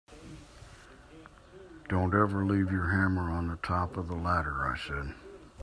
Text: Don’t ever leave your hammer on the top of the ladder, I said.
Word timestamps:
Don’t 1.87 2.15
ever 2.15 2.43
leave 2.43 2.71
your 2.71 2.89
hammer 2.89 3.29
on 3.29 3.45
the 3.49 3.57
top 3.57 3.97
of 3.97 4.07
the 4.07 4.15
ladder, 4.15 4.65
I 4.67 4.75
said. 4.75 5.13